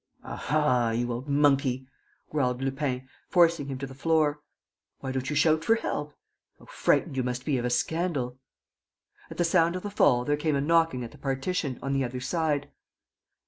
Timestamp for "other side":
12.03-12.71